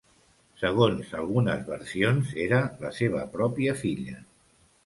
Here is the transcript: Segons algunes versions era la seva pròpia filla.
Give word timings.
Segons 0.61 1.11
algunes 1.19 1.61
versions 1.69 2.33
era 2.47 2.65
la 2.87 2.93
seva 3.01 3.23
pròpia 3.37 3.77
filla. 3.87 4.19